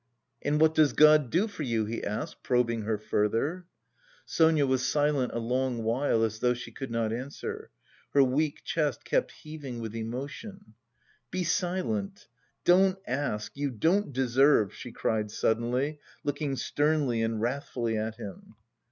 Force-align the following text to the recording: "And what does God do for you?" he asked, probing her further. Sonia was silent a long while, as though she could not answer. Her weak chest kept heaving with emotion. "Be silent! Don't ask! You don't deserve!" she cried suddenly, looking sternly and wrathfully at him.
"And 0.41 0.59
what 0.59 0.73
does 0.73 0.93
God 0.93 1.29
do 1.29 1.47
for 1.47 1.61
you?" 1.61 1.85
he 1.85 2.03
asked, 2.03 2.41
probing 2.41 2.81
her 2.85 2.97
further. 2.97 3.67
Sonia 4.25 4.65
was 4.65 4.83
silent 4.83 5.31
a 5.31 5.37
long 5.37 5.83
while, 5.83 6.23
as 6.23 6.39
though 6.39 6.55
she 6.55 6.71
could 6.71 6.89
not 6.89 7.13
answer. 7.13 7.69
Her 8.15 8.23
weak 8.23 8.63
chest 8.63 9.03
kept 9.05 9.29
heaving 9.31 9.79
with 9.79 9.93
emotion. 9.95 10.73
"Be 11.29 11.43
silent! 11.43 12.27
Don't 12.65 12.97
ask! 13.05 13.51
You 13.55 13.69
don't 13.69 14.11
deserve!" 14.11 14.73
she 14.73 14.91
cried 14.91 15.29
suddenly, 15.29 15.99
looking 16.23 16.55
sternly 16.55 17.21
and 17.21 17.39
wrathfully 17.39 17.95
at 17.95 18.15
him. 18.15 18.55